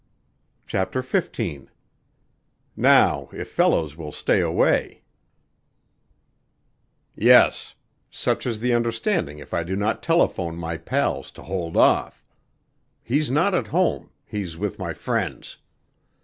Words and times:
_"CHAPTER 0.65 1.03
XV 1.03 1.69
"Now, 2.75 3.29
if 3.31 3.49
Fellows 3.51 3.95
will 3.95 4.11
stay 4.11 4.41
away" 4.41 5.03
"Yes. 7.15 7.75
Such 8.09 8.47
is 8.47 8.61
the 8.61 8.73
understanding 8.73 9.37
if 9.37 9.53
I 9.53 9.61
do 9.61 9.75
not 9.75 10.01
telephone 10.01 10.55
my 10.57 10.77
pals 10.77 11.29
to 11.33 11.43
hold 11.43 11.77
off. 11.77 12.25
He's 13.03 13.29
not 13.29 13.53
at 13.53 13.67
home; 13.67 14.09
he's 14.25 14.57
with 14.57 14.79
my 14.79 14.93
friends. 14.93 15.57